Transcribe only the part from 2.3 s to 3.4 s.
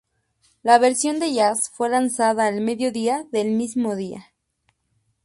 al mediodía